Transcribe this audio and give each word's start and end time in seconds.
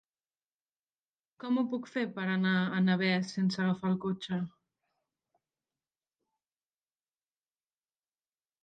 Com 1.43 1.59
ho 1.59 1.63
puc 1.73 1.89
fer 1.97 2.05
per 2.15 2.23
anar 2.37 2.53
a 2.61 2.81
Navès 2.87 3.35
sense 3.35 3.61
agafar 3.65 3.93
el 3.93 4.01
cotxe? 4.07 4.41